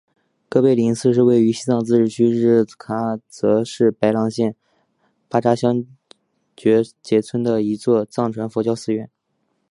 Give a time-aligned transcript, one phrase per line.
[0.49, 4.55] 格培林寺是位于西藏自治区日喀则市白朗县
[5.29, 5.85] 巴扎乡
[6.57, 9.11] 觉杰村的一座藏传佛教寺院。